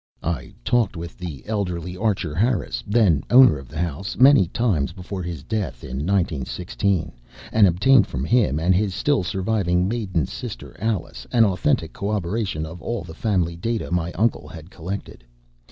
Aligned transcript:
I 0.23 0.55
talked 0.65 0.97
with 0.97 1.19
the 1.19 1.45
elderly 1.45 1.95
Archer 1.95 2.33
Harris, 2.33 2.83
then 2.87 3.21
owner 3.29 3.59
of 3.59 3.69
the 3.69 3.77
house, 3.77 4.17
many 4.17 4.47
times 4.47 4.93
before 4.93 5.21
his 5.21 5.43
death 5.43 5.83
in 5.83 5.97
1916; 5.97 7.11
and 7.51 7.67
obtained 7.67 8.07
from 8.07 8.25
him 8.25 8.59
and 8.59 8.73
his 8.73 8.95
still 8.95 9.21
surviving 9.21 9.87
maiden 9.87 10.25
sister 10.25 10.75
Alice 10.79 11.27
an 11.31 11.45
authentic 11.45 11.93
corroboration 11.93 12.65
of 12.65 12.81
all 12.81 13.03
the 13.03 13.13
family 13.13 13.55
data 13.55 13.91
my 13.91 14.11
uncle 14.13 14.47
had 14.47 14.71
collected. 14.71 15.23